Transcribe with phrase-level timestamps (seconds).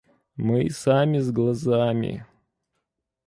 [0.35, 2.25] –Мы и сами с глазами.